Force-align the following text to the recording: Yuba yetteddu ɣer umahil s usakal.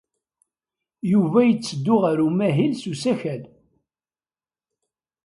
Yuba 1.11 1.39
yetteddu 1.43 1.95
ɣer 2.03 2.17
umahil 2.27 2.73
s 2.81 2.83
usakal. 2.91 3.43